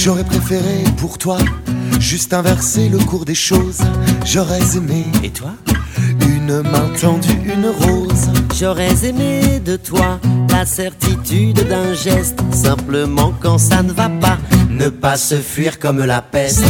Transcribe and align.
J'aurais 0.00 0.22
préféré 0.22 0.84
pour 0.96 1.18
toi 1.18 1.38
juste 1.98 2.32
inverser 2.32 2.88
le 2.88 2.98
cours 2.98 3.24
des 3.24 3.34
choses. 3.34 3.80
J'aurais 4.24 4.76
aimé. 4.76 5.04
Et 5.24 5.30
toi? 5.30 5.50
Une 6.20 6.62
main 6.62 6.88
tendue, 7.00 7.40
une 7.44 7.66
rose. 7.66 8.30
J'aurais 8.56 9.04
aimé 9.04 9.58
de 9.58 9.74
toi 9.74 10.20
la 10.52 10.64
certitude 10.64 11.66
d'un 11.68 11.94
geste, 11.94 12.38
simplement 12.52 13.34
quand 13.40 13.58
ça 13.58 13.82
ne 13.82 13.92
va 13.92 14.08
pas, 14.08 14.38
ne 14.70 14.88
pas 14.88 15.16
se 15.16 15.34
fuir 15.34 15.80
comme 15.80 16.04
la 16.04 16.22
peste. 16.22 16.62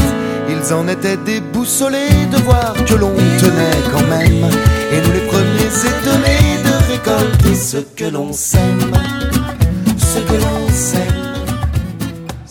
Ils 0.48 0.72
en 0.72 0.88
étaient 0.88 1.18
déboussolés 1.18 2.24
de 2.32 2.38
voir 2.38 2.72
que 2.86 2.94
l'on 2.94 3.14
tenait 3.38 3.82
quand 3.92 4.06
même. 4.08 4.50
Et 4.90 5.06
nous 5.06 5.12
les 5.12 5.26
premiers 5.26 5.74
étonnés 5.92 6.62
de 6.64 6.92
récolter 6.92 7.54
ce 7.54 7.76
que 7.76 8.06
l'on 8.06 8.32
sème. 8.32 8.90
Ce 9.98 10.18
que 10.18 10.32
l'on 10.32 10.72
sème. 10.72 11.37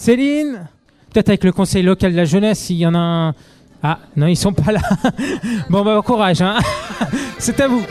Céline 0.07 0.70
Peut-être 1.13 1.27
avec 1.27 1.43
le 1.43 1.52
conseil 1.52 1.84
local 1.84 2.13
de 2.13 2.17
la 2.17 2.23
jeunesse, 2.23 2.59
s'il 2.59 2.77
y 2.77 2.88
en 2.88 2.95
a 2.95 2.97
un. 2.97 3.34
Ah, 3.84 3.99
non, 4.16 4.27
ils 4.27 4.38
sont 4.38 4.53
pas 4.53 4.71
là. 4.71 4.80
bon, 5.70 5.83
bah, 5.83 6.02
courage, 6.05 6.41
hein. 6.41 6.57
C'est 7.39 7.59
à 7.59 7.67
vous. 7.67 7.83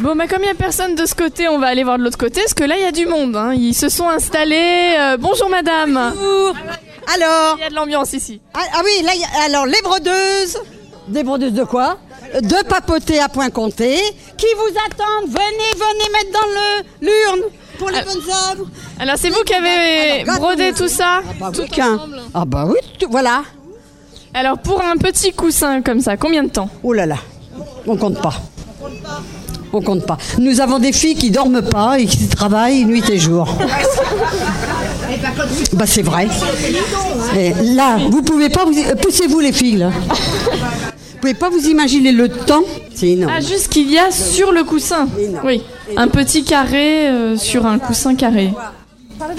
Bon, 0.00 0.16
bah, 0.16 0.26
comme 0.26 0.38
il 0.40 0.44
n'y 0.46 0.50
a 0.50 0.54
personne 0.54 0.94
de 0.94 1.04
ce 1.04 1.14
côté, 1.14 1.48
on 1.48 1.58
va 1.58 1.66
aller 1.66 1.84
voir 1.84 1.98
de 1.98 2.04
l'autre 2.04 2.16
côté, 2.16 2.40
parce 2.40 2.54
que 2.54 2.64
là, 2.64 2.76
il 2.78 2.82
y 2.82 2.86
a 2.86 2.92
du 2.92 3.04
monde. 3.04 3.36
hein. 3.36 3.52
Ils 3.52 3.74
se 3.74 3.90
sont 3.90 4.08
installés. 4.08 4.94
Euh, 4.98 5.18
bonjour, 5.20 5.50
madame. 5.50 6.12
Bonjour. 6.14 6.54
Alors 7.14 7.56
Il 7.58 7.60
y 7.60 7.64
a 7.66 7.68
de 7.68 7.74
l'ambiance 7.74 8.14
ici. 8.14 8.40
ah, 8.54 8.60
ah 8.72 8.80
oui, 8.86 9.04
là, 9.04 9.10
il 9.16 9.20
y 9.20 9.24
a- 9.24 9.44
alors 9.44 9.66
les 9.66 9.82
brodeuses. 9.82 10.58
Des 11.08 11.22
brodeuses 11.24 11.52
de 11.52 11.64
quoi? 11.64 11.98
De 12.40 12.64
papoter 12.66 13.20
à 13.20 13.28
point 13.28 13.50
compté, 13.50 13.96
qui 14.38 14.46
vous 14.56 14.78
attendent. 14.86 15.28
Venez, 15.28 15.72
venez 15.74 16.10
mettre 16.12 16.32
dans 16.32 16.48
le 16.48 17.06
l'urne 17.06 17.50
pour 17.78 17.90
les 17.90 17.98
Ah. 17.98 18.04
bonnes 18.04 18.22
œuvres. 18.52 18.66
Alors, 18.98 19.16
c'est 19.18 19.30
vous 19.30 19.42
qui 19.44 19.54
avez 19.54 20.22
Alors, 20.22 20.36
brodé 20.40 20.72
tout 20.72 20.88
ça 20.88 21.20
Ah 21.24 21.50
bah, 21.50 21.52
qu'un. 21.70 22.00
Ah 22.34 22.44
bah 22.44 22.64
oui, 22.68 22.78
tout- 22.98 23.08
voilà. 23.10 23.42
Alors, 24.34 24.58
pour 24.58 24.82
un 24.82 24.96
petit 24.96 25.32
coussin 25.32 25.82
comme 25.82 26.00
ça, 26.00 26.16
combien 26.16 26.42
de 26.42 26.50
temps 26.50 26.68
Oh 26.82 26.92
là 26.92 27.06
là, 27.06 27.16
on 27.86 27.96
compte 27.96 28.20
pas. 28.20 28.34
On 29.72 29.80
compte 29.82 30.06
pas. 30.06 30.16
Nous 30.38 30.60
avons 30.60 30.78
des 30.78 30.92
filles 30.92 31.16
qui 31.16 31.30
dorment 31.30 31.62
pas 31.62 31.98
et 31.98 32.06
qui 32.06 32.28
travaillent 32.28 32.84
nuit 32.84 33.02
et 33.10 33.18
jour. 33.18 33.46
Bah 35.72 35.86
c'est 35.86 36.02
vrai. 36.02 36.28
Et 37.36 37.52
là, 37.74 37.98
vous 38.10 38.22
pouvez 38.22 38.48
pas 38.48 38.64
vous 38.64 38.74
poussez-vous 39.02 39.40
les 39.40 39.52
filles 39.52 39.76
là. 39.76 39.90
Vous 39.90 41.18
pouvez 41.20 41.34
pas 41.34 41.48
vous 41.50 41.66
imaginer 41.68 42.12
le 42.12 42.28
temps. 42.28 42.62
C'est 42.94 43.08
énorme. 43.10 43.32
Ah, 43.36 43.40
juste 43.40 43.68
qu'il 43.68 43.90
y 43.90 43.98
a 43.98 44.10
sur 44.10 44.52
le 44.52 44.64
coussin. 44.64 45.08
Oui, 45.44 45.62
un 45.96 46.08
petit 46.08 46.44
carré 46.44 47.08
euh, 47.08 47.36
sur 47.36 47.66
un 47.66 47.78
coussin 47.78 48.14
carré. 48.14 48.52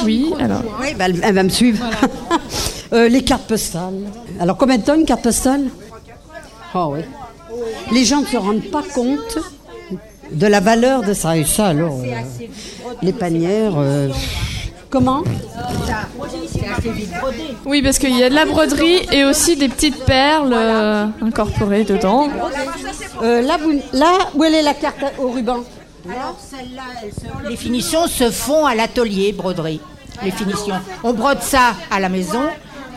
Oui, 0.03 0.33
alors. 0.39 0.63
Oui, 0.81 0.93
bah, 0.97 1.05
elle, 1.05 1.19
elle 1.23 1.35
va 1.35 1.43
me 1.43 1.49
suivre. 1.49 1.85
Euh, 2.93 3.09
les 3.09 3.21
cartes 3.21 3.43
postales. 3.49 3.99
Alors 4.39 4.55
combien 4.55 4.77
de 4.77 4.81
temps 4.81 4.95
une 4.95 5.03
carte 5.03 5.21
postale 5.21 5.65
Oh 6.73 6.93
oui. 6.93 7.01
Les 7.91 8.05
gens 8.05 8.21
ne 8.21 8.25
se 8.25 8.37
rendent 8.37 8.63
pas 8.71 8.81
compte 8.95 9.39
de 10.31 10.47
la 10.47 10.61
valeur 10.61 11.01
de 11.03 11.13
ça. 11.13 11.35
Et 11.35 11.43
ça 11.43 11.65
alors, 11.67 11.99
euh, 11.99 12.13
les 13.01 13.11
panières. 13.11 13.73
Comment? 14.89 15.21
Oui, 17.65 17.81
parce 17.81 17.99
qu'il 17.99 18.17
y 18.17 18.23
a 18.23 18.29
de 18.29 18.35
la 18.35 18.45
broderie 18.45 19.05
et 19.11 19.25
aussi 19.25 19.57
des 19.57 19.67
petites 19.67 20.05
perles 20.05 20.53
euh, 20.55 21.05
incorporées 21.21 21.83
dedans. 21.83 22.29
Euh, 23.21 23.41
là, 23.41 23.57
vous- 23.61 23.81
là, 23.91 24.17
où 24.35 24.43
elle 24.45 24.55
est 24.55 24.61
la 24.61 24.73
carte 24.73 25.03
au 25.19 25.29
ruban? 25.29 25.57
Alors 26.11 26.37
celle-là, 26.39 26.83
elle 27.03 27.11
se- 27.11 27.49
les 27.49 27.55
finitions 27.57 28.07
se 28.07 28.29
font 28.31 28.65
à 28.65 28.75
l'atelier 28.75 29.31
broderie. 29.33 29.81
Les 30.23 30.31
finitions. 30.31 30.75
On 31.03 31.13
brode 31.13 31.41
ça 31.43 31.75
à 31.91 31.99
la 31.99 32.09
maison 32.09 32.43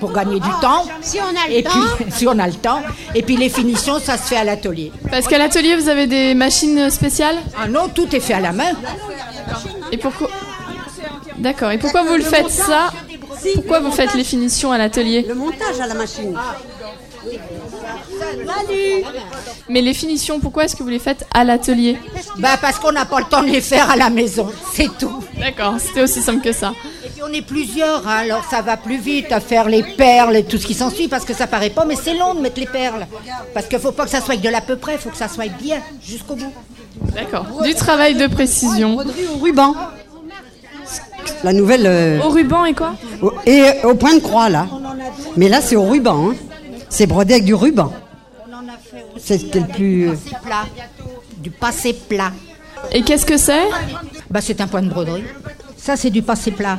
pour 0.01 0.13
gagner 0.13 0.41
du 0.41 0.49
temps. 0.63 0.87
Si 1.03 1.19
on 1.21 1.25
a 1.29 1.49
le 1.49 1.55
Et 1.59 1.63
temps. 1.63 1.71
puis, 1.99 2.07
si 2.11 2.27
on 2.27 2.39
a 2.39 2.47
le 2.47 2.55
temps. 2.55 2.83
Et 3.15 3.23
puis 3.23 3.37
les 3.37 3.49
finitions, 3.51 3.99
ça 3.99 4.17
se 4.17 4.23
fait 4.23 4.37
à 4.37 4.45
l'atelier. 4.45 4.91
Parce 5.11 5.27
qu'à 5.29 5.37
l'atelier, 5.39 5.77
vous 5.77 5.89
avez 5.91 6.07
des 6.07 6.35
machines 6.35 6.89
spéciales? 6.91 7.37
Ah 7.61 7.69
non, 7.69 7.89
tout 7.89 8.15
est 8.17 8.21
fait 8.21 8.33
à 8.35 8.41
la 8.41 8.53
main. 8.53 8.73
Et 9.93 9.99
pourquoi 9.99 10.29
D'accord. 11.37 11.71
Et 11.73 11.79
pourquoi 11.79 12.03
vous 12.05 12.15
le 12.17 12.23
faites 12.23 12.51
ça? 12.51 12.93
Pourquoi 13.55 13.81
vous 13.81 13.91
faites 13.91 14.15
les 14.15 14.25
finitions 14.25 14.73
à 14.73 14.79
l'atelier? 14.79 15.25
Le 15.29 15.35
montage 15.35 15.81
à 15.83 15.87
la 15.87 15.95
machine. 15.95 16.37
Mais 19.69 19.81
les 19.83 19.95
finitions, 19.95 20.41
pourquoi 20.41 20.65
est-ce 20.65 20.75
que 20.77 20.83
vous 20.83 20.89
les 20.89 20.99
faites 20.99 21.27
à 21.33 21.45
l'atelier 21.45 21.97
Bah 22.39 22.57
parce 22.61 22.79
qu'on 22.79 22.93
n'a 22.93 23.05
pas 23.05 23.21
le 23.21 23.27
temps 23.27 23.43
de 23.43 23.49
les 23.49 23.61
faire 23.61 23.91
à 23.91 23.97
la 23.97 24.11
maison, 24.11 24.49
c'est 24.75 24.89
tout. 24.99 25.23
D'accord, 25.39 25.75
c'était 25.79 26.03
aussi 26.03 26.21
simple 26.21 26.43
que 26.43 26.53
ça. 26.53 26.73
Et 27.05 27.09
puis 27.09 27.23
on 27.29 27.33
est 27.33 27.43
plusieurs, 27.43 28.07
hein, 28.07 28.17
alors 28.23 28.45
ça 28.51 28.63
va 28.63 28.77
plus 28.77 28.99
vite 28.99 29.31
à 29.33 29.41
faire 29.41 29.69
les 29.69 29.83
perles 29.83 30.37
et 30.37 30.45
tout 30.45 30.59
ce 30.59 30.67
qui 30.67 30.75
s'ensuit 30.75 31.09
parce 31.09 31.25
que 31.25 31.35
ça 31.35 31.47
paraît 31.47 31.71
pas, 31.71 31.85
mais 31.85 31.97
c'est 31.97 32.15
long 32.15 32.35
de 32.35 32.41
mettre 32.41 32.59
les 32.61 32.67
perles. 32.67 33.07
Parce 33.55 33.67
qu'il 33.67 33.79
faut 33.79 33.93
pas 33.93 34.05
que 34.05 34.11
ça 34.11 34.21
soit 34.21 34.31
avec 34.35 34.41
de 34.41 34.49
l'à 34.49 34.61
peu 34.61 34.77
près, 34.77 34.95
il 34.95 34.99
faut 34.99 35.11
que 35.11 35.17
ça 35.17 35.29
soit 35.29 35.49
bien 35.49 35.79
jusqu'au 36.03 36.35
bout. 36.35 36.53
D'accord. 37.15 37.47
Du 37.63 37.75
travail 37.75 38.15
de 38.17 38.27
précision. 38.27 38.95
Broderie 38.95 39.27
au 39.35 39.39
ruban. 39.39 39.75
La 41.45 41.53
nouvelle. 41.53 41.87
euh, 41.87 42.21
Au 42.23 42.29
ruban 42.31 42.65
et 42.65 42.75
quoi? 42.75 42.95
au- 43.23 43.33
et 43.47 43.63
au 43.85 43.95
point 43.95 44.15
de 44.15 44.21
croix 44.21 44.49
là. 44.49 44.67
Mais 45.37 45.49
là, 45.49 45.61
c'est 45.61 45.77
au 45.77 45.85
ruban. 45.85 46.31
hein. 46.31 46.35
C'est 46.89 47.07
brodé 47.07 47.35
avec 47.35 47.45
du 47.45 47.55
ruban. 47.55 47.93
C'est 49.19 49.55
le 49.55 49.67
plus. 49.67 50.09
euh, 50.11 50.15
du 51.39 51.51
passé 51.51 51.93
plat. 51.93 52.33
Et 52.93 53.03
qu'est-ce 53.03 53.27
que 53.27 53.37
c'est? 53.37 53.65
Bah, 54.31 54.41
c'est 54.41 54.61
un 54.61 54.67
point 54.67 54.83
de 54.83 54.89
broderie. 54.89 55.25
Ça, 55.77 55.97
c'est 55.97 56.11
du 56.11 56.23
passé 56.23 56.51
plat. 56.51 56.79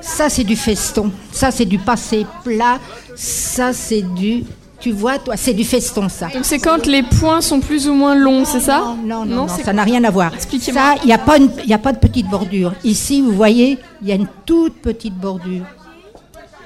Ça, 0.00 0.28
c'est 0.28 0.44
du 0.44 0.56
feston. 0.56 1.10
Ça, 1.32 1.50
c'est 1.50 1.64
du 1.64 1.78
passé 1.78 2.26
plat. 2.44 2.78
Ça, 3.16 3.72
c'est 3.72 4.02
du. 4.02 4.44
Tu 4.80 4.92
vois, 4.92 5.18
toi, 5.18 5.36
c'est 5.36 5.52
du 5.52 5.64
feston, 5.64 6.08
ça. 6.08 6.28
Donc 6.28 6.44
c'est 6.46 6.58
quand 6.58 6.86
les 6.86 7.02
points 7.02 7.42
sont 7.42 7.60
plus 7.60 7.86
ou 7.86 7.92
moins 7.92 8.14
longs, 8.14 8.46
c'est 8.46 8.60
ça? 8.60 8.78
Non, 9.04 9.26
non, 9.26 9.26
non, 9.26 9.46
c'est 9.48 9.62
ça 9.62 9.74
n'a 9.74 9.82
rien 9.82 10.02
à 10.04 10.10
voir. 10.10 10.32
Expliquez-moi. 10.32 10.80
Ça, 10.80 10.94
il 11.02 11.06
n'y 11.08 11.12
a, 11.12 11.18
pas 11.18 11.36
une- 11.36 11.50
y 11.66 11.74
a 11.74 11.78
pas 11.78 11.92
de 11.92 11.98
petite 11.98 12.28
bordure. 12.30 12.72
Ici, 12.82 13.20
vous 13.20 13.32
voyez, 13.32 13.78
il 14.00 14.08
y 14.08 14.12
a 14.12 14.14
une 14.14 14.28
toute 14.46 14.80
petite 14.80 15.14
bordure. 15.14 15.66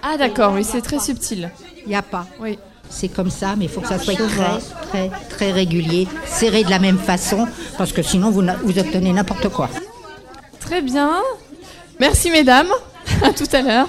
Ah 0.00 0.16
d'accord, 0.16 0.52
oui, 0.54 0.62
c'est 0.62 0.80
très 0.80 1.00
subtil. 1.00 1.50
Il 1.84 1.88
n'y 1.88 1.96
a 1.96 2.02
pas. 2.02 2.24
Oui. 2.40 2.56
C'est 2.96 3.08
comme 3.08 3.30
ça, 3.30 3.56
mais 3.56 3.64
il 3.64 3.70
faut 3.70 3.80
que 3.80 3.88
ça 3.88 3.98
soit 3.98 4.14
très, 4.14 4.60
très, 4.88 5.10
très 5.28 5.50
régulier, 5.50 6.06
serré 6.26 6.62
de 6.62 6.70
la 6.70 6.78
même 6.78 6.98
façon, 6.98 7.48
parce 7.76 7.92
que 7.92 8.02
sinon, 8.02 8.30
vous, 8.30 8.42
vous 8.62 8.78
obtenez 8.78 9.12
n'importe 9.12 9.48
quoi. 9.48 9.68
Très 10.60 10.80
bien. 10.80 11.14
Merci 11.98 12.30
mesdames. 12.30 12.68
À 13.22 13.32
tout 13.32 13.48
à 13.52 13.62
l'heure. 13.62 13.88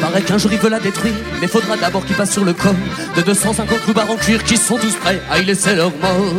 Paraît 0.00 0.22
qu'un 0.22 0.38
jour 0.38 0.52
il 0.52 0.58
veut 0.58 0.68
la 0.68 0.80
détruire, 0.80 1.14
mais 1.40 1.46
faudra 1.46 1.76
d'abord 1.76 2.04
qu'il 2.04 2.16
passe 2.16 2.32
sur 2.32 2.44
le 2.44 2.52
corps 2.52 2.74
de 3.16 3.22
250 3.22 3.80
cloubards 3.82 4.10
en 4.10 4.16
cuir 4.16 4.42
qui 4.42 4.56
sont 4.56 4.76
tous 4.76 4.96
prêts 4.96 5.22
à 5.30 5.38
y 5.38 5.44
laisser 5.44 5.76
leur 5.76 5.90
mort. 5.90 6.34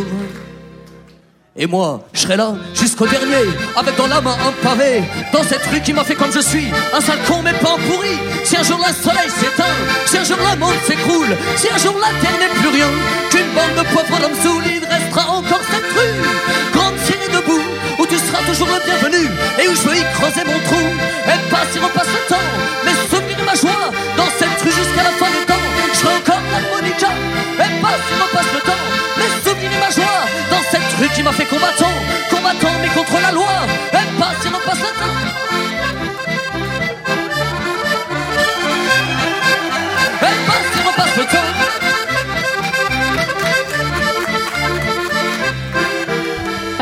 Et 1.55 1.67
moi, 1.67 2.01
je 2.13 2.21
serai 2.21 2.35
là 2.35 2.55
jusqu'au 2.73 3.05
dernier, 3.05 3.45
avec 3.75 3.95
dans 3.95 4.07
la 4.07 4.21
main 4.21 4.35
un 4.47 4.51
pavé, 4.67 5.03
dans 5.31 5.43
cette 5.43 5.63
rue 5.67 5.81
qui 5.81 5.93
m'a 5.93 6.03
fait 6.03 6.15
comme 6.15 6.31
je 6.31 6.39
suis, 6.39 6.65
un 6.91 6.99
sale 6.99 7.19
con 7.27 7.43
mais 7.43 7.53
pas 7.53 7.77
pourri. 7.77 8.17
Si 8.43 8.57
un 8.57 8.63
jour 8.63 8.79
le 8.79 8.91
soleil 8.91 9.29
s'éteint, 9.29 9.77
si 10.07 10.17
un 10.17 10.23
jour 10.23 10.37
le 10.37 10.57
monde 10.57 10.73
s'écroule, 10.87 11.37
si 11.57 11.67
un 11.69 11.77
jour 11.77 11.93
la 12.01 12.09
terre 12.21 12.39
n'est 12.39 12.59
plus 12.59 12.69
rien, 12.69 12.89
qu'une 13.29 13.53
bande 13.53 13.75
de 13.77 13.87
pauvres 13.93 14.25
hommes 14.25 14.41
saouls, 14.41 14.63
il 14.65 14.83
restera 14.83 15.29
encore 15.29 15.61
cette 15.69 15.91
rue, 15.93 16.17
grande 16.73 16.97
signe 17.05 17.29
debout, 17.31 17.61
où 17.99 18.07
tu 18.07 18.17
seras 18.17 18.41
toujours 18.47 18.69
le 18.73 18.81
bienvenu, 18.83 19.29
et 19.61 19.67
où 19.67 19.75
je 19.75 19.89
veux 19.89 19.97
y 19.97 20.03
creuser 20.17 20.43
mon 20.45 20.57
trou, 20.65 20.81
et 20.81 21.51
passe 21.51 21.75
et 21.75 21.79
repasse 21.79 22.07
le 22.07 22.29
temps, 22.33 22.49
mes 22.83 22.97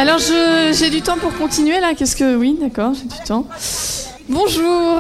Alors 0.01 0.17
je- 0.17 0.73
j'ai 0.77 0.89
du 0.89 1.01
temps 1.03 1.17
pour 1.17 1.31
continuer 1.37 1.79
là. 1.79 1.93
Qu'est-ce 1.95 2.15
que 2.15 2.35
oui, 2.35 2.57
d'accord, 2.59 2.93
j'ai 2.95 3.03
du 3.03 3.23
temps. 3.23 3.45
Bonjour. 4.27 4.97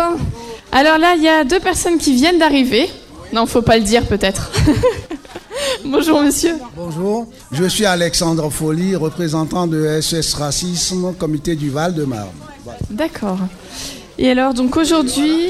Alors 0.71 0.97
là, 0.99 1.15
il 1.17 1.23
y 1.23 1.27
a 1.27 1.43
deux 1.43 1.59
personnes 1.59 1.97
qui 1.97 2.13
viennent 2.13 2.37
d'arriver. 2.37 2.87
Non, 3.33 3.47
faut 3.47 3.63
pas 3.63 3.77
le 3.77 3.83
dire 3.83 4.05
peut-être. 4.05 4.51
Bonjour 5.85 6.21
monsieur. 6.21 6.53
Bonjour, 6.75 7.27
je 7.51 7.63
suis 7.65 7.85
Alexandre 7.85 8.47
Folly, 8.51 8.95
représentant 8.95 9.65
de 9.65 9.99
SS 10.01 10.35
Racisme, 10.35 11.13
comité 11.17 11.55
du 11.55 11.69
Val-de-Marne. 11.71 12.29
D'accord. 12.91 13.39
Et 14.19 14.29
alors 14.29 14.53
donc 14.53 14.77
aujourd'hui, 14.77 15.47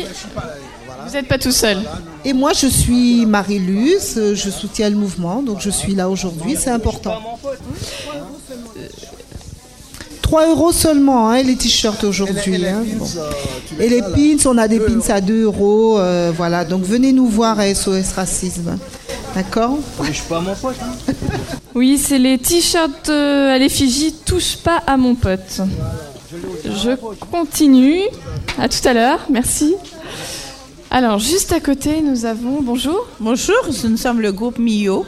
vous 1.05 1.11
n'êtes 1.13 1.27
pas 1.27 1.37
tout 1.37 1.51
seul. 1.51 1.77
Et 2.23 2.31
moi, 2.33 2.53
je 2.53 2.67
suis 2.67 3.25
Marie-Luce, 3.25 4.13
euh, 4.17 4.35
je 4.35 4.49
soutiens 4.49 4.89
le 4.89 4.95
mouvement, 4.95 5.41
donc 5.41 5.59
je 5.59 5.69
suis 5.71 5.93
là 5.95 6.07
aujourd'hui, 6.09 6.55
c'est 6.57 6.69
important. 6.69 7.19
3 10.31 10.47
euros 10.47 10.71
seulement, 10.71 11.27
hein, 11.29 11.43
les 11.43 11.57
t-shirts 11.57 12.05
aujourd'hui. 12.05 12.55
Et 12.55 12.57
les- 12.57 12.63
et 12.63 12.67
les 12.67 12.69
hein. 12.69 12.83
pins, 12.89 12.97
Bon. 12.99 13.05
euh, 13.17 13.29
les 13.79 13.85
Et 13.85 13.89
les 13.89 14.01
pins, 14.37 14.49
on 14.49 14.57
a 14.57 14.69
des 14.69 14.79
pins 14.79 15.01
à 15.09 15.19
2 15.19 15.43
euros. 15.43 15.99
euh, 15.99 16.31
voilà, 16.33 16.63
donc 16.63 16.83
venez 16.83 17.11
nous 17.11 17.27
voir 17.27 17.59
à 17.59 17.67
SOS 17.67 18.13
Racisme. 18.15 18.77
D'accord 19.35 19.77
Touche 19.97 20.21
pas 20.29 20.37
à 20.37 20.39
mon 20.39 20.55
pote. 20.55 20.75
hein. 20.81 21.13
Oui, 21.75 21.97
c'est 21.97 22.17
les 22.17 22.37
t-shirts 22.37 23.09
euh, 23.09 23.53
à 23.53 23.57
l'effigie 23.57 24.13
Touche 24.25 24.55
pas 24.55 24.77
à 24.87 24.95
mon 24.95 25.15
pote. 25.15 25.59
Je 26.65 26.91
continue. 27.29 27.99
À 28.57 28.69
tout 28.69 28.87
à 28.87 28.93
l'heure, 28.93 29.19
merci. 29.29 29.75
Alors, 30.91 31.19
juste 31.19 31.51
à 31.51 31.59
côté, 31.59 32.01
nous 32.01 32.23
avons. 32.23 32.61
Bonjour. 32.61 33.05
Bonjour, 33.19 33.57
nous 33.89 33.97
sommes 33.97 34.21
le 34.21 34.31
groupe 34.31 34.59
Mio. 34.59 35.05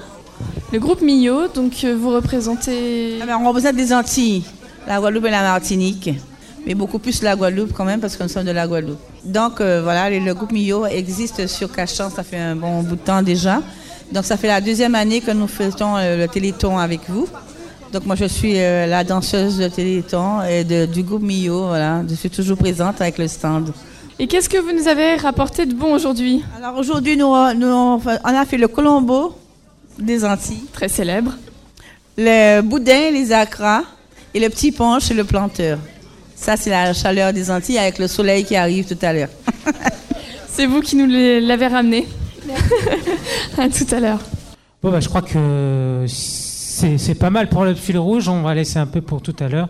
Le 0.73 0.79
groupe 0.79 1.01
Mio, 1.01 1.47
donc 1.47 1.85
vous 1.85 2.09
représentez. 2.09 3.21
Alors, 3.21 3.39
on 3.41 3.47
représente 3.47 3.75
des 3.77 3.93
Antilles, 3.93 4.43
la 4.87 4.99
Guadeloupe 4.99 5.25
et 5.25 5.31
la 5.31 5.41
Martinique. 5.41 6.09
Mais 6.65 6.75
beaucoup 6.75 6.99
plus 6.99 7.21
la 7.23 7.35
Guadeloupe 7.35 7.73
quand 7.73 7.83
même, 7.85 7.99
parce 7.99 8.15
que 8.15 8.23
nous 8.23 8.29
sommes 8.29 8.45
de 8.45 8.51
la 8.51 8.67
Guadeloupe. 8.67 8.99
Donc, 9.25 9.59
euh, 9.59 9.81
voilà, 9.83 10.09
le, 10.09 10.19
le 10.19 10.33
groupe 10.33 10.51
Mio 10.51 10.85
existe 10.85 11.47
sur 11.47 11.71
Cachan, 11.71 12.09
ça 12.09 12.23
fait 12.23 12.37
un 12.37 12.55
bon 12.55 12.81
bout 12.83 12.95
de 12.95 13.01
temps 13.01 13.21
déjà. 13.21 13.61
Donc, 14.11 14.25
ça 14.25 14.37
fait 14.37 14.47
la 14.47 14.61
deuxième 14.61 14.95
année 14.95 15.21
que 15.21 15.31
nous 15.31 15.47
faisons 15.47 15.97
euh, 15.97 16.17
le 16.17 16.27
Téléthon 16.27 16.77
avec 16.77 17.01
vous. 17.09 17.27
Donc, 17.91 18.05
moi, 18.05 18.15
je 18.15 18.25
suis 18.25 18.53
euh, 18.59 18.85
la 18.87 19.03
danseuse 19.03 19.57
de 19.57 19.67
Téléthon 19.67 20.41
et 20.41 20.63
de- 20.63 20.85
du 20.85 21.03
groupe 21.03 21.21
Mio. 21.23 21.67
Voilà, 21.67 22.01
je 22.09 22.15
suis 22.15 22.29
toujours 22.29 22.57
présente 22.57 23.01
avec 23.01 23.17
le 23.17 23.27
stand. 23.27 23.71
Et 24.19 24.27
qu'est-ce 24.27 24.47
que 24.47 24.57
vous 24.57 24.71
nous 24.71 24.87
avez 24.87 25.15
rapporté 25.15 25.65
de 25.65 25.73
bon 25.73 25.93
aujourd'hui? 25.93 26.43
Alors, 26.57 26.77
aujourd'hui, 26.77 27.17
nous, 27.17 27.33
nous, 27.55 27.67
on 27.67 28.01
a 28.25 28.45
fait 28.45 28.57
le 28.57 28.67
Colombo 28.67 29.35
des 29.99 30.23
Antilles. 30.23 30.63
Très 30.71 30.87
célèbre. 30.87 31.33
Le 32.17 32.61
boudin, 32.61 33.11
les 33.11 33.31
acras 33.31 33.81
et 34.33 34.39
le 34.39 34.49
petit 34.49 34.71
punch 34.71 35.11
et 35.11 35.13
le 35.13 35.23
planteur. 35.23 35.79
Ça, 36.35 36.57
c'est 36.57 36.69
la 36.69 36.93
chaleur 36.93 37.31
des 37.33 37.49
Antilles 37.49 37.77
avec 37.77 37.99
le 37.99 38.07
soleil 38.07 38.43
qui 38.43 38.55
arrive 38.55 38.85
tout 38.85 38.97
à 39.05 39.13
l'heure. 39.13 39.29
C'est 40.49 40.67
vous 40.67 40.81
qui 40.81 40.95
nous 40.95 41.07
l'avez 41.07 41.67
ramené. 41.67 42.07
à 43.57 43.69
tout 43.69 43.95
à 43.95 43.99
l'heure. 43.99 44.19
Bon, 44.83 44.91
bah, 44.91 44.99
je 44.99 45.09
crois 45.09 45.21
que 45.21 46.05
c'est 46.07 46.97
c'est 46.97 47.15
pas 47.15 47.29
mal 47.29 47.49
pour 47.49 47.63
le 47.63 47.73
fil 47.73 47.97
rouge. 47.97 48.27
On 48.27 48.41
va 48.41 48.53
laisser 48.53 48.77
un 48.77 48.85
peu 48.85 49.01
pour 49.01 49.21
tout 49.21 49.35
à 49.39 49.47
l'heure. 49.47 49.69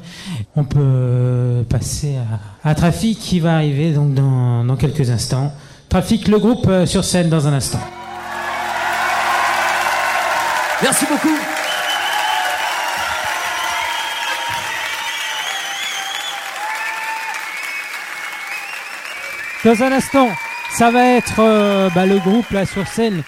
On 0.55 0.63
peut 0.63 0.79
euh, 0.81 1.63
passer 1.63 2.15
à, 2.63 2.69
à 2.69 2.75
Trafic 2.75 3.17
qui 3.19 3.39
va 3.39 3.55
arriver 3.55 3.91
donc 3.91 4.13
dans, 4.13 4.65
dans 4.65 4.75
quelques 4.75 5.09
instants. 5.09 5.53
Trafic, 5.87 6.27
le 6.27 6.39
groupe 6.39 6.65
euh, 6.67 6.85
sur 6.85 7.05
scène 7.05 7.29
dans 7.29 7.47
un 7.47 7.53
instant. 7.53 7.79
Merci 10.81 11.05
beaucoup. 11.09 11.52
Dans 19.63 19.81
un 19.81 19.91
instant, 19.91 20.27
ça 20.71 20.91
va 20.91 21.05
être 21.05 21.39
euh, 21.39 21.89
bah, 21.95 22.05
le 22.05 22.19
groupe 22.19 22.49
là 22.51 22.65
sur 22.65 22.85
scène. 22.87 23.23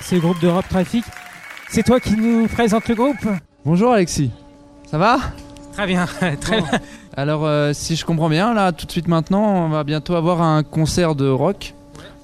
C'est 0.00 0.16
le 0.16 0.20
groupe 0.20 0.40
d'Europe 0.40 0.66
Trafic. 0.68 1.04
C'est 1.68 1.82
toi 1.82 2.00
qui 2.00 2.16
nous 2.16 2.46
présente 2.48 2.88
le 2.88 2.94
groupe? 2.94 3.26
Bonjour 3.64 3.92
Alexis, 3.92 4.30
ça 4.90 4.98
va? 4.98 5.18
Très 5.72 5.86
bien, 5.86 6.06
très 6.40 6.60
bien. 6.60 6.70
Alors 7.16 7.44
euh, 7.44 7.72
si 7.72 7.96
je 7.96 8.04
comprends 8.04 8.28
bien, 8.28 8.54
là 8.54 8.72
tout 8.72 8.86
de 8.86 8.90
suite 8.90 9.08
maintenant, 9.08 9.42
on 9.42 9.68
va 9.68 9.84
bientôt 9.84 10.14
avoir 10.14 10.42
un 10.42 10.62
concert 10.62 11.14
de 11.14 11.28
rock 11.28 11.74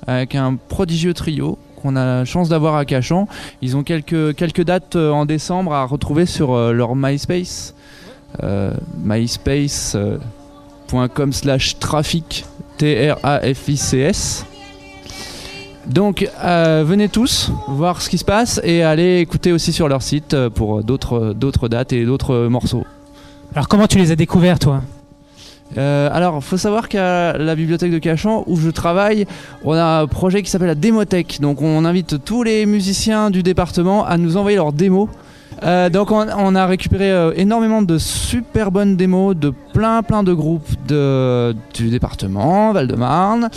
avec 0.07 0.35
un 0.35 0.57
prodigieux 0.57 1.15
trio 1.15 1.59
qu'on 1.77 1.97
a 1.97 2.05
la 2.05 2.25
chance 2.25 2.49
d'avoir 2.49 2.77
à 2.77 2.85
Cachan. 2.85 3.27
Ils 3.63 3.77
ont 3.77 3.83
quelques, 3.83 4.35
quelques 4.35 4.65
dates 4.65 4.97
euh, 4.97 5.11
en 5.11 5.27
décembre 5.27 5.73
à 5.73 5.85
retrouver 5.85 6.27
sur 6.27 6.53
euh, 6.53 6.73
leur 6.73 6.97
MySpace. 6.97 7.75
Euh, 8.43 8.75
myspace.com 9.03 11.33
slash 11.33 11.79
trafic 11.79 12.45
T-R-A-F-I-C-S. 12.79 14.47
Donc 15.87 16.29
euh, 16.43 16.83
venez 16.85 17.09
tous 17.09 17.53
voir 17.69 18.03
ce 18.03 18.11
qui 18.11 18.19
se 18.19 18.25
passe 18.25 18.61
et 18.65 18.83
allez 18.83 19.21
écouter 19.21 19.53
aussi 19.53 19.73
sur 19.73 19.89
leur 19.89 20.03
site 20.03 20.35
euh, 20.35 20.51
pour 20.51 20.83
d'autres 20.83 21.33
d'autres 21.33 21.69
dates 21.69 21.93
et 21.93 22.05
d'autres 22.05 22.49
morceaux. 22.49 22.85
Alors 23.55 23.69
comment 23.69 23.87
tu 23.87 23.99
les 23.99 24.11
as 24.11 24.17
découverts 24.17 24.59
toi? 24.59 24.83
Euh, 25.79 26.09
alors, 26.13 26.43
faut 26.43 26.57
savoir 26.57 26.89
qu'à 26.89 27.37
la 27.37 27.55
bibliothèque 27.55 27.91
de 27.91 27.99
Cachan, 27.99 28.45
où 28.47 28.57
je 28.57 28.71
travaille, 28.71 29.27
on 29.65 29.73
a 29.73 30.01
un 30.01 30.07
projet 30.07 30.43
qui 30.43 30.51
s'appelle 30.51 30.69
la 30.69 30.75
Démothèque. 30.75 31.41
Donc, 31.41 31.61
on 31.61 31.85
invite 31.85 32.25
tous 32.25 32.43
les 32.43 32.67
musiciens 32.67 33.31
du 33.31 33.43
département 33.43 34.07
à 34.07 34.17
nous 34.17 34.37
envoyer 34.37 34.57
leurs 34.57 34.73
démos. 34.73 35.09
Euh, 35.63 35.89
donc, 35.89 36.11
on, 36.11 36.27
on 36.29 36.55
a 36.55 36.67
récupéré 36.67 37.11
euh, 37.11 37.33
énormément 37.37 37.83
de 37.83 37.99
super 37.99 38.71
bonnes 38.71 38.97
démos 38.97 39.35
de 39.35 39.53
plein, 39.73 40.03
plein 40.03 40.23
de 40.23 40.33
groupes 40.33 40.69
de, 40.87 41.55
du 41.75 41.89
département, 41.89 42.73
Val-de-Marne. 42.73 43.49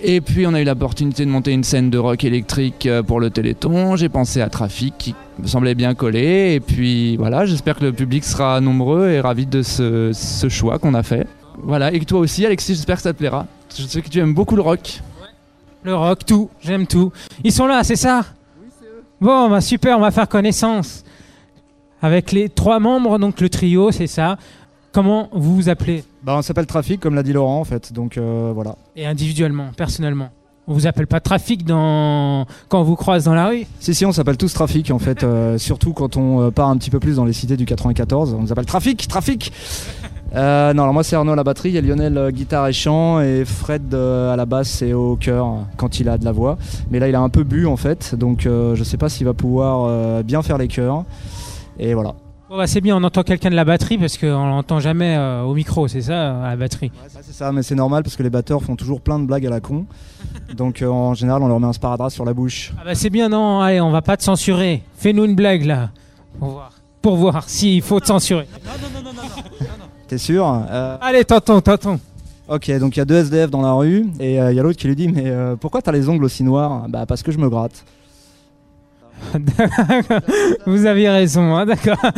Et 0.00 0.20
puis, 0.20 0.46
on 0.46 0.54
a 0.54 0.60
eu 0.60 0.64
l'opportunité 0.64 1.24
de 1.24 1.30
monter 1.30 1.52
une 1.52 1.64
scène 1.64 1.90
de 1.90 1.98
rock 1.98 2.22
électrique 2.22 2.86
euh, 2.86 3.02
pour 3.02 3.18
le 3.18 3.30
Téléthon. 3.30 3.96
J'ai 3.96 4.08
pensé 4.08 4.40
à 4.40 4.48
Trafic 4.48 4.94
qui 4.98 5.14
me 5.38 5.46
semblait 5.46 5.74
bien 5.74 5.94
collé. 5.94 6.54
Et 6.54 6.60
puis, 6.60 7.16
voilà, 7.16 7.46
j'espère 7.46 7.76
que 7.76 7.84
le 7.84 7.92
public 7.92 8.24
sera 8.24 8.60
nombreux 8.60 9.08
et 9.08 9.20
ravi 9.20 9.46
de 9.46 9.62
ce, 9.62 10.12
ce 10.12 10.48
choix 10.48 10.78
qu'on 10.78 10.94
a 10.94 11.02
fait. 11.02 11.26
Voilà, 11.60 11.92
et 11.92 11.98
que 11.98 12.04
toi 12.04 12.20
aussi, 12.20 12.46
Alexis, 12.46 12.74
j'espère 12.74 12.96
que 12.96 13.02
ça 13.02 13.12
te 13.12 13.18
plaira. 13.18 13.46
Je 13.76 13.82
sais 13.82 14.00
que 14.00 14.08
tu 14.08 14.20
aimes 14.20 14.34
beaucoup 14.34 14.54
le 14.54 14.62
rock. 14.62 15.00
Le 15.82 15.94
rock, 15.94 16.24
tout, 16.24 16.48
j'aime 16.60 16.86
tout. 16.86 17.10
Ils 17.42 17.52
sont 17.52 17.66
là, 17.66 17.82
c'est 17.82 17.96
ça? 17.96 18.24
Oui, 18.60 18.68
c'est 18.80 18.86
eux. 18.86 19.02
Bon, 19.20 19.50
bah 19.50 19.60
super, 19.60 19.98
on 19.98 20.00
va 20.00 20.12
faire 20.12 20.28
connaissance. 20.28 21.02
Avec 22.02 22.32
les 22.32 22.48
trois 22.48 22.78
membres, 22.78 23.18
donc 23.18 23.40
le 23.40 23.48
trio, 23.48 23.90
c'est 23.90 24.06
ça. 24.06 24.36
Comment 24.92 25.28
vous 25.32 25.54
vous 25.56 25.68
appelez? 25.68 26.04
Bah, 26.22 26.34
on 26.38 26.42
s'appelle 26.42 26.66
Trafic, 26.66 27.00
comme 27.00 27.14
l'a 27.14 27.22
dit 27.22 27.32
Laurent, 27.32 27.60
en 27.60 27.64
fait. 27.64 27.92
Donc 27.92 28.16
euh, 28.16 28.52
voilà. 28.54 28.76
Et 28.96 29.06
individuellement, 29.06 29.70
personnellement? 29.76 30.30
On 30.70 30.74
vous 30.74 30.86
appelle 30.86 31.06
pas 31.06 31.18
trafic 31.20 31.64
dans... 31.64 32.44
quand 32.68 32.80
on 32.80 32.84
vous 32.84 32.94
croise 32.94 33.24
dans 33.24 33.32
la 33.34 33.46
rue? 33.48 33.64
Si, 33.80 33.94
si, 33.94 34.04
on 34.04 34.12
s'appelle 34.12 34.36
tous 34.36 34.52
Trafic, 34.52 34.90
en 34.90 34.98
fait. 34.98 35.24
euh, 35.24 35.56
surtout 35.58 35.94
quand 35.94 36.18
on 36.18 36.42
euh, 36.42 36.50
part 36.50 36.68
un 36.68 36.76
petit 36.76 36.90
peu 36.90 37.00
plus 37.00 37.16
dans 37.16 37.24
les 37.24 37.32
cités 37.32 37.56
du 37.56 37.64
94. 37.64 38.34
On 38.38 38.42
nous 38.42 38.52
appelle 38.52 38.66
Trafic, 38.66 39.08
Trafic 39.08 39.50
Euh, 40.34 40.74
Non, 40.74 40.82
alors 40.82 40.92
moi, 40.92 41.02
c'est 41.04 41.16
Arnaud 41.16 41.32
à 41.32 41.36
la 41.36 41.44
batterie. 41.44 41.70
Il 41.70 41.74
y 41.74 41.78
a 41.78 41.80
Lionel, 41.80 42.18
euh, 42.18 42.30
guitare 42.30 42.68
et 42.68 42.74
chant. 42.74 43.18
Et 43.22 43.46
Fred 43.46 43.94
à 43.94 44.36
la 44.36 44.44
basse 44.44 44.82
et 44.82 44.92
au 44.92 45.16
chœur 45.16 45.46
euh, 45.46 45.50
quand 45.78 46.00
il 46.00 46.08
a 46.10 46.18
de 46.18 46.24
la 46.26 46.32
voix. 46.32 46.58
Mais 46.90 46.98
là, 46.98 47.08
il 47.08 47.14
a 47.14 47.20
un 47.20 47.30
peu 47.30 47.44
bu, 47.44 47.64
en 47.64 47.78
fait. 47.78 48.14
Donc 48.14 48.42
je 48.44 48.82
sais 48.84 48.98
pas 48.98 49.08
s'il 49.08 49.24
va 49.24 49.32
pouvoir 49.32 50.22
bien 50.22 50.42
faire 50.42 50.58
les 50.58 50.68
chœurs. 50.68 51.04
Et 51.78 51.94
voilà. 51.94 52.14
Bon, 52.48 52.56
bah, 52.56 52.66
c'est 52.66 52.80
bien, 52.80 52.96
on 52.96 53.04
entend 53.04 53.22
quelqu'un 53.24 53.50
de 53.50 53.54
la 53.54 53.64
batterie 53.66 53.98
parce 53.98 54.16
qu'on 54.16 54.46
l'entend 54.46 54.80
jamais 54.80 55.16
euh, 55.18 55.42
au 55.42 55.52
micro, 55.54 55.86
c'est 55.86 56.00
ça, 56.00 56.42
à 56.42 56.48
la 56.50 56.56
batterie 56.56 56.90
C'est 57.20 57.34
ça, 57.34 57.52
mais 57.52 57.62
c'est 57.62 57.74
normal 57.74 58.02
parce 58.02 58.16
que 58.16 58.22
les 58.22 58.30
batteurs 58.30 58.62
font 58.62 58.74
toujours 58.74 59.02
plein 59.02 59.18
de 59.18 59.26
blagues 59.26 59.46
à 59.46 59.50
la 59.50 59.60
con. 59.60 59.84
Donc 60.56 60.80
euh, 60.80 60.88
en 60.88 61.12
général, 61.12 61.42
on 61.42 61.48
leur 61.48 61.60
met 61.60 61.66
un 61.66 61.74
sparadrap 61.74 62.10
sur 62.10 62.24
la 62.24 62.32
bouche. 62.32 62.72
Ah 62.80 62.82
bah 62.86 62.94
c'est 62.94 63.10
bien, 63.10 63.28
non, 63.28 63.60
allez, 63.60 63.80
on 63.82 63.90
va 63.90 64.00
pas 64.00 64.16
te 64.16 64.22
censurer. 64.22 64.82
Fais-nous 64.96 65.24
une 65.26 65.34
blague 65.34 65.64
là, 65.66 65.90
pour 66.38 66.48
voir, 66.50 66.72
pour 67.02 67.16
voir 67.16 67.44
s'il 67.48 67.82
faut 67.82 68.00
te 68.00 68.06
censurer. 68.06 68.48
T'es 70.08 70.16
sûr 70.18 70.46
Euh, 70.70 70.96
Allez, 71.02 71.24
tentons, 71.24 71.60
tentons. 71.60 72.00
Ok, 72.48 72.70
donc 72.78 72.96
il 72.96 73.00
y 73.00 73.02
a 73.02 73.04
deux 73.04 73.16
SDF 73.16 73.50
dans 73.50 73.60
la 73.60 73.72
rue 73.72 74.06
et 74.18 74.40
euh, 74.40 74.50
il 74.52 74.56
y 74.56 74.58
a 74.60 74.62
l'autre 74.62 74.78
qui 74.78 74.86
lui 74.86 74.96
dit 74.96 75.08
Mais 75.08 75.24
euh, 75.26 75.54
pourquoi 75.56 75.82
t'as 75.82 75.92
les 75.92 76.08
ongles 76.08 76.24
aussi 76.24 76.42
noirs? 76.44 76.86
Bah 76.88 77.04
parce 77.06 77.22
que 77.22 77.30
je 77.30 77.36
me 77.36 77.50
gratte. 77.50 77.84
Vous 80.66 80.86
aviez 80.86 81.08
raison, 81.08 81.54
hein, 81.56 81.66
d'accord. 81.66 81.98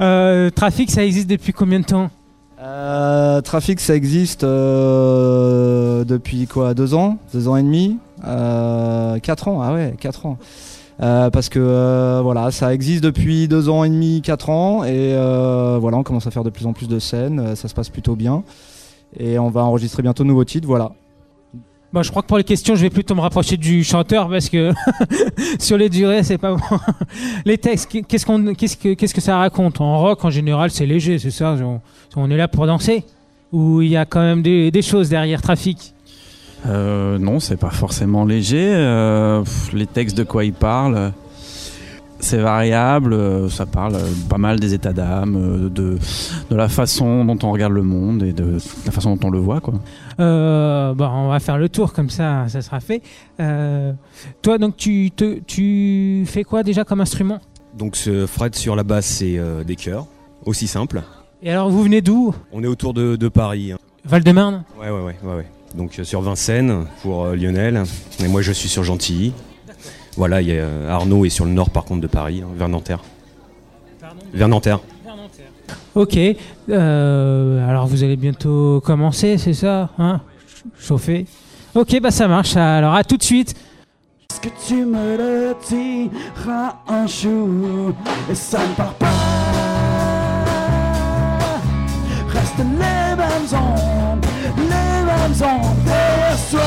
Euh, 0.00 0.48
trafic, 0.48 0.90
ça 0.90 1.04
existe 1.04 1.28
depuis 1.28 1.52
combien 1.52 1.78
de 1.80 1.84
temps? 1.84 2.08
Euh, 2.62 3.42
Trafic, 3.42 3.80
ça 3.80 3.94
existe 3.94 4.44
euh, 4.44 6.04
depuis 6.04 6.46
quoi? 6.46 6.72
Deux 6.72 6.94
ans? 6.94 7.18
Deux 7.34 7.48
ans 7.48 7.56
et 7.56 7.62
demi? 7.62 7.98
Euh, 8.26 9.18
Quatre 9.18 9.48
ans? 9.48 9.60
Ah 9.62 9.74
ouais, 9.74 9.94
quatre 10.00 10.24
ans. 10.24 10.38
Parce 10.98 11.50
que 11.50 12.20
voilà, 12.22 12.50
ça 12.50 12.72
existe 12.72 13.04
depuis 13.04 13.46
deux 13.46 13.68
ans 13.68 13.84
et 13.84 13.90
demi, 13.90 14.22
quatre 14.22 14.48
ans, 14.48 14.84
et 14.84 15.14
voilà, 15.78 15.98
on 15.98 16.02
commence 16.02 16.26
à 16.26 16.30
faire 16.30 16.44
de 16.44 16.50
plus 16.50 16.66
en 16.66 16.72
plus 16.72 16.88
de 16.88 16.98
scènes, 16.98 17.56
ça 17.56 17.68
se 17.68 17.74
passe 17.74 17.88
plutôt 17.88 18.16
bien, 18.16 18.42
et 19.18 19.38
on 19.38 19.48
va 19.50 19.62
enregistrer 19.64 20.02
bientôt 20.02 20.24
de 20.24 20.28
nouveaux 20.28 20.44
titres, 20.44 20.66
voilà. 20.66 20.92
Bon, 21.92 22.04
je 22.04 22.10
crois 22.10 22.22
que 22.22 22.28
pour 22.28 22.38
les 22.38 22.44
questions, 22.44 22.76
je 22.76 22.82
vais 22.82 22.90
plutôt 22.90 23.16
me 23.16 23.20
rapprocher 23.20 23.56
du 23.56 23.82
chanteur 23.82 24.28
parce 24.28 24.48
que 24.48 24.72
sur 25.58 25.76
les 25.76 25.88
durées, 25.88 26.22
c'est 26.22 26.38
pas 26.38 26.54
bon. 26.54 26.60
les 27.44 27.58
textes, 27.58 27.88
qu'est-ce 28.06 28.24
qu'on, 28.24 28.54
qu'est-ce 28.54 28.76
que, 28.76 28.94
qu'est-ce 28.94 29.12
que 29.12 29.20
ça 29.20 29.38
raconte? 29.38 29.80
En 29.80 29.98
rock, 29.98 30.24
en 30.24 30.30
général, 30.30 30.70
c'est 30.70 30.86
léger, 30.86 31.18
c'est 31.18 31.32
ça. 31.32 31.56
On, 32.14 32.30
est 32.30 32.36
là 32.36 32.46
pour 32.46 32.66
danser? 32.66 33.02
Ou 33.52 33.82
il 33.82 33.88
y 33.88 33.96
a 33.96 34.04
quand 34.04 34.20
même 34.20 34.40
des, 34.40 34.82
choses 34.82 35.08
derrière 35.08 35.42
Trafic? 35.42 35.92
Euh, 36.66 37.18
non, 37.18 37.40
c'est 37.40 37.56
pas 37.56 37.70
forcément 37.70 38.24
léger. 38.24 38.72
Euh, 38.72 39.42
les 39.72 39.86
textes 39.86 40.16
de 40.16 40.22
quoi 40.22 40.44
ils 40.44 40.52
parlent, 40.52 41.12
c'est 42.20 42.38
variable. 42.38 43.12
euh, 43.12 43.48
Ça 43.48 43.66
parle 43.66 43.96
euh, 43.96 44.08
pas 44.28 44.38
mal 44.38 44.60
des 44.60 44.74
états 44.74 44.92
d'âme, 44.92 45.36
euh, 45.36 45.68
de, 45.68 45.98
de 46.50 46.56
la 46.56 46.68
façon 46.68 47.24
dont 47.24 47.38
on 47.42 47.50
regarde 47.52 47.72
le 47.72 47.82
monde 47.82 48.22
et 48.22 48.32
de 48.32 48.58
la 48.86 48.92
façon 48.92 49.16
dont 49.16 49.28
on 49.28 49.30
le 49.30 49.38
voit, 49.38 49.60
quoi. 49.60 49.74
Euh, 50.20 50.94
bon, 50.94 51.06
on 51.08 51.28
va 51.28 51.40
faire 51.40 51.58
le 51.58 51.68
tour 51.68 51.92
comme 51.92 52.10
ça, 52.10 52.46
ça 52.48 52.62
sera 52.62 52.80
fait. 52.80 53.02
Euh, 53.40 53.92
toi, 54.42 54.58
donc, 54.58 54.76
tu, 54.76 55.10
te, 55.14 55.40
tu 55.40 56.24
fais 56.26 56.44
quoi 56.44 56.62
déjà 56.62 56.84
comme 56.84 57.00
instrument? 57.00 57.40
Donc 57.76 57.94
ce 57.96 58.26
Fred 58.26 58.54
sur 58.56 58.74
la 58.74 58.82
basse 58.82 59.06
c'est 59.06 59.38
euh, 59.38 59.62
des 59.62 59.76
chœurs, 59.76 60.06
aussi 60.44 60.66
simple. 60.66 61.02
Et 61.42 61.50
alors, 61.50 61.70
vous 61.70 61.82
venez 61.82 62.00
d'où? 62.02 62.34
On 62.52 62.62
est 62.64 62.66
autour 62.66 62.94
de, 62.94 63.16
de 63.16 63.28
Paris. 63.28 63.72
hein. 63.72 63.78
Val-de-Marne? 64.04 64.64
Ouais, 64.80 64.90
ouais, 64.90 65.00
ouais, 65.00 65.16
ouais, 65.22 65.34
ouais. 65.36 65.46
Donc 65.76 66.00
sur 66.02 66.20
Vincennes 66.20 66.84
pour 67.02 67.24
euh, 67.26 67.36
Lionel. 67.36 67.84
Et 68.22 68.26
moi, 68.28 68.42
je 68.42 68.50
suis 68.50 68.68
sur 68.68 68.82
Gentilly. 68.82 69.32
Voilà, 70.16 70.40
il 70.42 70.48
y 70.48 70.52
a, 70.52 70.62
euh, 70.62 70.90
Arnaud 70.90 71.24
est 71.24 71.30
sur 71.30 71.44
le 71.44 71.50
nord, 71.52 71.70
par 71.70 71.84
contre, 71.84 72.00
de 72.00 72.06
Paris, 72.06 72.42
hein, 72.44 72.48
vers 72.56 72.68
Nanterre. 72.68 73.00
Vers 74.34 74.48
Nanterre. 74.48 74.80
Ok. 75.94 76.16
euh, 76.68 77.68
alors, 77.68 77.86
vous 77.86 78.04
allez 78.04 78.16
bientôt 78.16 78.80
commencer, 78.84 79.38
c'est 79.38 79.54
ça 79.54 79.90
hein? 79.98 80.20
Ch- 80.46 80.64
Chauffer 80.86 81.26
Ok, 81.74 82.00
bah 82.00 82.10
ça 82.10 82.26
marche. 82.28 82.56
Alors, 82.56 82.94
à 82.94 83.04
tout 83.04 83.16
de 83.16 83.22
suite. 83.22 83.54
Est-ce 84.30 84.40
que 84.40 84.48
tu 84.68 84.84
me 84.84 85.16
le 85.16 85.54
diras 85.68 86.76
un 86.88 87.06
jour? 87.06 87.92
Et 88.30 88.34
ça 88.34 88.58
ne 88.60 88.74
part 88.74 88.94
pas 88.94 89.06
Restent 92.28 92.58
les 92.58 93.16
mêmes 93.16 93.48
ondes 93.52 94.26
Les 94.56 95.04
mêmes 95.04 95.42
ondes 95.42 95.84
derrière 95.84 96.38
soi 96.38 96.60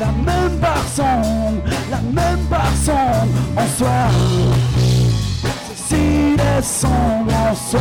La 0.00 0.06
même 0.06 0.60
sombre 0.94 1.62
La 1.90 2.00
même 2.00 2.38
sombre 2.84 3.26
en 3.56 3.66
soi 3.76 3.88
Ceci 5.74 6.36
est 6.38 6.62
sombre 6.62 7.34
en 7.34 7.54
soi 7.54 7.80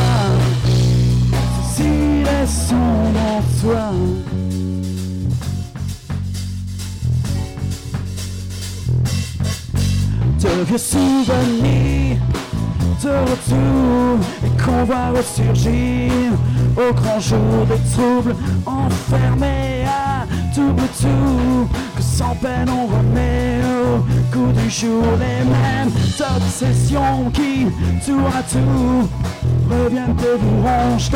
Ceci 1.63 2.23
est 2.23 2.47
sombre 2.47 3.19
en 3.19 3.59
soi 3.59 3.91
de 10.39 10.63
vieux 10.63 10.77
souvenirs 10.77 12.17
de 13.03 13.09
retour 13.09 14.19
et 14.43 14.63
qu'on 14.63 14.83
voit 14.85 15.09
ressurgir 15.15 16.11
au 16.75 16.93
grand 16.93 17.19
jour 17.19 17.65
des 17.67 17.79
troubles 17.91 18.35
enfermés 18.65 19.85
à 19.85 20.06
double 20.57 20.87
tour 20.99 21.67
que 21.95 22.01
sans 22.01 22.33
peine 22.35 22.67
on 22.67 22.87
remet 22.87 23.59
au 23.63 23.99
goût 24.35 24.51
du 24.53 24.69
jour 24.71 25.03
les 25.19 25.45
mêmes 25.45 25.91
obsessions 26.35 27.29
qui 27.31 27.67
tour 28.03 28.27
à 28.27 28.41
tour 28.41 29.07
reviennent 29.69 30.15
et 30.19 30.37
vous 30.39 30.63
rongent 30.63 31.11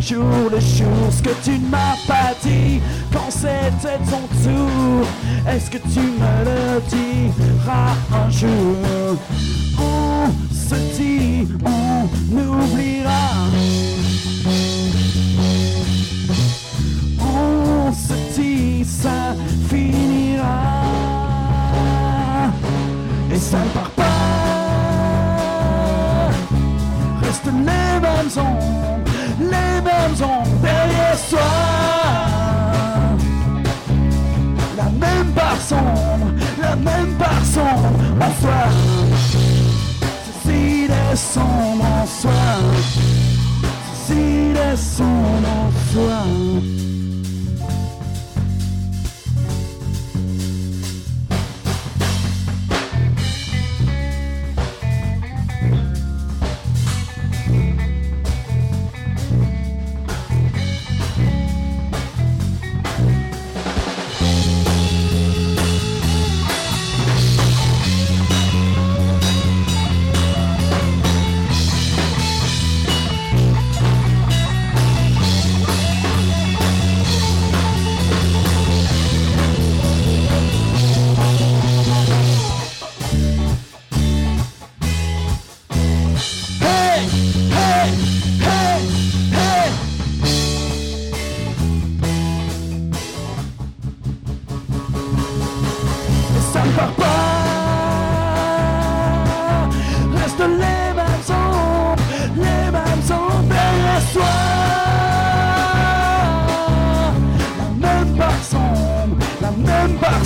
jour 0.00 0.50
le 0.50 0.58
jour 0.58 1.12
ce 1.12 1.22
que 1.22 1.34
tu 1.44 1.60
ne 1.60 1.68
m'as 1.68 1.96
pas 2.08 2.32
dit. 2.42 2.80
Quand 3.12 3.30
c'était 3.30 4.00
ton 4.10 4.22
tour 4.42 5.06
est-ce 5.46 5.70
que 5.70 5.78
tu 5.78 6.00
me 6.00 6.34
le 6.48 6.80
diras 6.88 7.94
un 8.12 8.30
jour? 8.30 9.16
On 9.78 10.26
se 10.52 10.74
dit 10.96 11.46
on 11.64 12.08
oubliera. 12.36 13.22
Se 17.92 18.21
dit 18.34 18.84
ça 18.84 19.34
finira. 19.68 20.60
Et 23.32 23.38
ça 23.38 23.58
ne 23.58 23.68
part 23.70 23.90
pas. 23.90 24.02
Restent 27.22 27.46
les 27.46 27.52
mêmes 27.52 28.30
ondes 28.36 29.02
les 29.38 29.80
mêmes 29.80 30.16
ondes 30.22 30.60
derrière 30.60 31.18
soi. 31.18 31.40
La 34.76 34.84
même 34.84 35.30
barre 35.34 35.60
sombre 35.60 36.32
la 36.60 36.76
même 36.76 37.14
barre 37.18 37.44
sombre 37.44 37.90
en 38.20 38.32
soi. 38.40 38.62
Ceci 40.44 40.88
sombre 41.14 41.84
en 41.84 42.06
soi. 42.06 42.30
Ceci 44.06 44.54
sombre 44.76 45.48
en 45.48 45.92
soi 45.92 46.41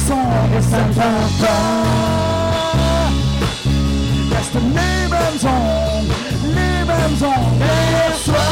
Et. 0.09 1.57
Restent 4.31 4.55
les 4.55 4.61
mêmes 4.63 5.41
ombres, 5.43 6.15
les 6.45 6.85
mêmes 6.85 7.19
ombres 7.23 7.57
derrière 7.59 8.19
soi. 8.25 8.47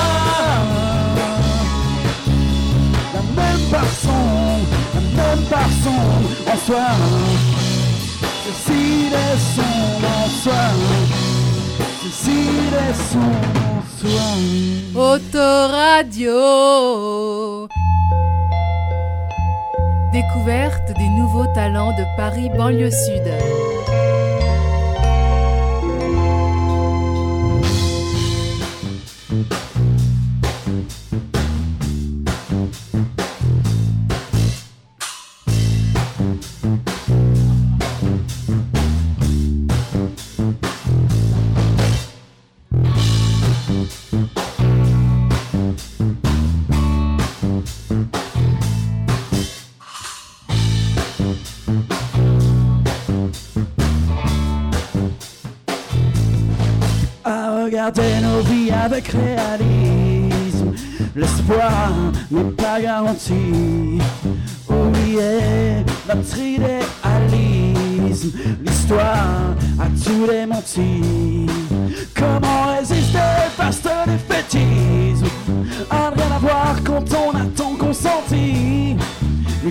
La 3.14 3.20
même 3.36 3.66
sombre, 4.02 4.72
la 4.94 5.00
même 5.26 5.44
sombre 5.84 6.30
en 6.52 6.56
soi. 6.66 6.88
Ceci 8.46 8.82
est 9.12 9.38
sombre 9.54 10.08
en 10.16 10.28
soi. 10.42 10.64
Ceci 12.02 12.40
est 12.82 12.96
sombre 13.12 13.54
en 13.70 13.82
soi. 14.00 14.26
Autoradio 15.14 16.38
Découverte 20.14 20.96
des 20.96 21.08
nouveaux 21.08 21.52
talents 21.54 21.90
de 21.90 22.04
Paris 22.16 22.48
banlieue 22.48 22.88
sud. 22.88 23.63
À 57.24 57.64
regarder 57.64 58.20
nos 58.22 58.40
vies 58.40 58.70
avec 58.70 59.08
réalisme. 59.08 60.72
L'espoir 61.16 61.92
n'est 62.30 62.50
pas 62.52 62.80
garanti. 62.80 63.98
Oubliez 64.68 65.84
notre 66.08 66.38
idéalisme. 66.38 68.32
L'histoire 68.64 69.54
a 69.78 69.86
tout 70.04 70.26
démenti. 70.26 71.46
Comment 72.14 72.76
résister 72.78 73.18
face 73.56 73.82
au 73.84 74.10
défaitisme 74.10 75.26
ne 76.10 76.16
rien 76.16 76.36
avoir 76.36 76.82
quand 76.84 77.04
on 77.14 77.36
a 77.36 77.44
tant 77.56 77.74
consenti. 77.76 78.93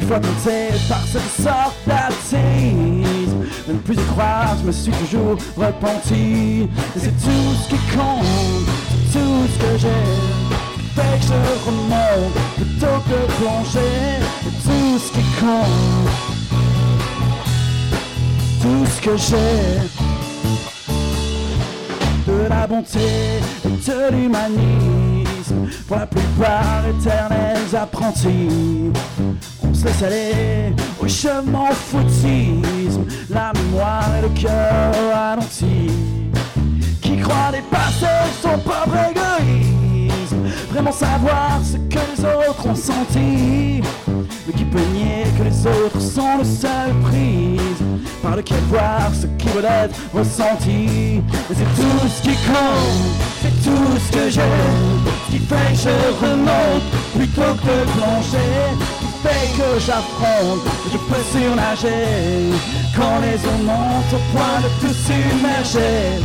Fois 0.07 0.19
tenté 0.19 0.67
par 0.89 1.01
cette 1.07 1.43
sorte 1.43 1.75
d'athéisme 1.87 3.45
De 3.67 3.73
ne 3.73 3.77
plus 3.79 3.95
y 3.95 4.05
croire, 4.07 4.55
je 4.61 4.67
me 4.67 4.71
suis 4.71 4.91
toujours 4.91 5.37
repenti. 5.55 6.67
Et 6.95 6.99
c'est 6.99 7.11
tout 7.11 7.53
ce 7.63 7.69
qui 7.69 7.77
compte, 7.95 8.25
c'est 9.11 9.19
tout 9.19 9.47
ce 9.47 9.59
que 9.59 9.77
j'ai. 9.77 10.03
Fait 10.95 11.19
que 11.19 11.25
je 11.25 11.39
remonte 11.65 12.33
plutôt 12.55 12.99
que 13.07 13.19
plonger 13.39 14.19
Et 14.45 14.53
tout 14.63 14.99
ce 14.99 15.11
qui 15.11 15.23
compte 15.39 16.11
Tout 18.61 18.85
ce 18.85 19.01
que 19.01 19.17
j'ai. 19.17 19.79
De 22.31 22.47
la 22.49 22.67
bonté 22.67 22.99
et 23.65 23.69
de 23.69 24.15
l'humanisme, 24.15 25.67
pour 25.87 25.97
la 25.97 26.05
plupart 26.05 26.83
éternels 26.87 27.75
apprentis. 27.75 28.91
Laisse 29.83 30.01
aller 30.01 30.73
au 31.01 31.07
chemin 31.09 31.71
foutisme, 31.71 33.03
la 33.29 33.51
mémoire 33.53 34.05
et 34.17 34.21
le 34.21 34.29
cœur 34.29 34.93
ralenti. 35.13 35.91
Qui 37.01 37.17
croit 37.17 37.51
dépasser 37.51 38.31
son 38.41 38.57
propre 38.59 38.95
égoïsme, 39.11 40.37
vraiment 40.71 40.91
savoir 40.93 41.59
ce 41.61 41.75
que 41.93 41.99
les 41.99 42.23
autres 42.23 42.65
ont 42.65 42.75
senti. 42.75 43.81
Mais 44.47 44.53
qui 44.55 44.63
peut 44.63 44.79
nier 44.93 45.25
que 45.37 45.43
les 45.43 45.67
autres 45.67 45.99
sont 45.99 46.37
le 46.37 46.45
seul 46.45 46.93
prisme 47.01 47.99
par 48.21 48.37
lequel 48.37 48.59
voir 48.69 49.11
ce 49.13 49.27
qui 49.37 49.49
veut 49.49 49.65
être 49.65 49.95
ressenti. 50.13 51.21
Et 51.49 51.55
c'est 51.55 51.75
tout 51.75 52.07
ce 52.07 52.21
qui 52.21 52.35
compte, 52.47 53.11
c'est 53.41 53.69
tout 53.69 53.97
ce 53.99 54.11
que 54.13 54.29
j'aime, 54.29 55.03
qui 55.29 55.39
fait 55.39 55.73
que 55.73 55.77
je 55.77 56.25
remonte 56.25 56.83
plutôt 57.15 57.53
que 57.61 57.81
de 57.81 57.91
plonger, 57.91 58.92
qui 59.23 59.29
fait 59.29 59.57
que 59.57 59.79
j'affronte, 59.79 60.61
je 60.91 60.97
peux 60.97 61.23
surnager 61.31 62.51
quand 62.95 63.19
les 63.21 63.37
eaux 63.45 63.63
montent 63.63 64.13
au 64.13 64.21
point 64.35 64.59
de 64.61 64.69
tout 64.79 64.93
submerger. 64.93 66.19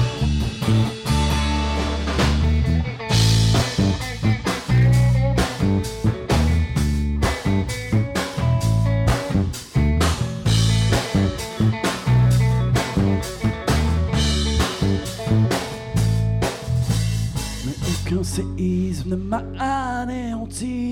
Mais 17.64 17.76
aucun 17.88 18.25
séisme 18.25 19.11
ne 19.11 19.17
m'a 19.17 19.43
anéanti. 19.59 20.88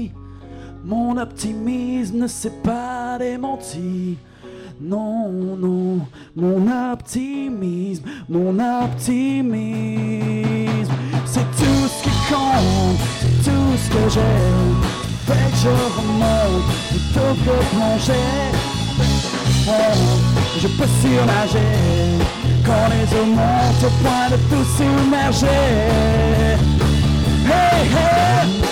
Mon 0.86 1.16
optimisme 1.18 2.18
ne 2.18 2.28
s'est 2.28 2.62
pas 2.62 3.18
démenti. 3.18 4.16
Non, 4.80 5.32
non, 5.58 6.06
mon 6.36 6.92
optimisme, 6.92 8.04
mon 8.28 8.56
optimisme, 8.84 9.72
c'est 11.24 11.50
tout 11.56 11.88
ce 11.88 12.04
qui 12.04 12.10
compte, 12.30 13.00
c'est 13.20 13.50
tout 13.50 13.76
ce 13.82 13.90
que 13.90 14.08
j'aime. 14.14 14.76
Fait 15.26 15.50
que 15.50 15.56
je 15.64 15.74
remonte 15.96 16.66
plutôt 16.90 17.34
que 17.44 17.54
plonger. 17.74 18.28
Oh, 19.66 19.98
je 20.60 20.68
peux 20.68 20.90
surnager 21.02 21.74
quand 22.64 22.86
les 22.90 23.06
eaux 23.18 23.30
montent 23.34 23.82
au 23.82 23.90
point 24.04 24.28
de 24.30 24.36
tout 24.48 24.66
submerger. 24.76 25.62
Hey, 27.44 27.80
hey! 27.90 28.65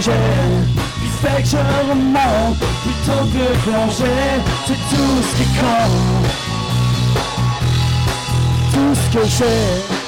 J'ai. 0.00 0.12
Qui 1.00 1.08
fait 1.20 1.42
que 1.42 1.48
je 1.48 1.56
remonte 1.88 2.58
plutôt 2.82 3.24
que 3.32 3.44
plonger. 3.62 4.30
C'est 4.66 4.80
tout 4.90 5.16
ce 5.22 5.32
qui 5.36 5.46
compte, 5.58 5.98
tout 8.72 8.94
ce 8.94 9.06
que 9.16 9.24
j'ai. 9.26 10.02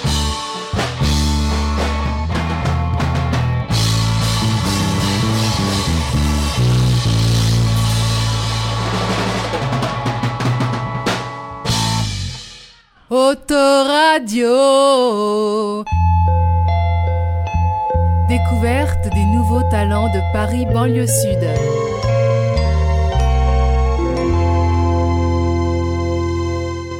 Autoradio. 13.10 14.54
Découverte 18.34 19.04
des 19.14 19.24
nouveaux 19.26 19.62
talents 19.70 20.08
de 20.12 20.18
Paris 20.32 20.66
banlieue 20.66 21.06
sud. 21.06 21.38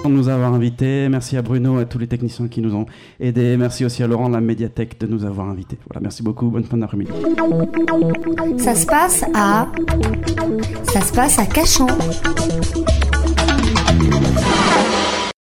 de 0.05 0.09
nous 0.11 0.29
avoir 0.29 0.55
invités. 0.55 1.09
Merci 1.09 1.37
à 1.37 1.43
Bruno 1.43 1.81
et 1.81 1.83
à 1.83 1.85
tous 1.87 1.99
les 1.99 2.07
techniciens 2.07 2.47
qui 2.47 2.61
nous 2.61 2.77
ont 2.77 2.87
aidés. 3.19 3.57
Merci 3.57 3.85
aussi 3.85 4.05
à 4.05 4.07
Laurent 4.07 4.29
de 4.29 4.35
la 4.35 4.41
médiathèque 4.41 5.01
de 5.01 5.09
nous 5.09 5.25
avoir 5.25 5.49
invités. 5.49 5.77
Voilà, 5.89 6.03
merci 6.03 6.23
beaucoup. 6.23 6.51
Bonne 6.51 6.63
fin 6.63 6.77
d'après-midi. 6.77 7.11
Ça 8.59 8.77
se 8.77 8.87
passe 8.87 9.25
à. 9.35 9.67
Ça 10.85 11.01
se 11.01 11.13
passe 11.13 11.41
à 11.41 11.47
Cachan. 11.47 11.89